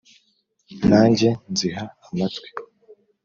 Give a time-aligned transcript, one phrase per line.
[0.89, 2.47] Nanjye nziha amatwi